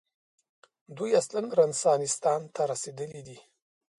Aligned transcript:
دوی 0.97 1.11
اصلاً 1.21 1.41
رنسانستان 1.59 2.41
ته 2.53 2.61
رسېدلي 2.71 3.21
دي. 3.27 3.37